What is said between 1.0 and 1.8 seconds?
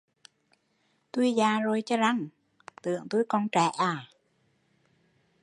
Tui già